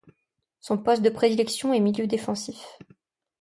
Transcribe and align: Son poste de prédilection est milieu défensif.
Son 0.61 0.79
poste 0.79 1.03
de 1.03 1.11
prédilection 1.11 1.75
est 1.75 1.79
milieu 1.79 2.07
défensif. 2.07 2.79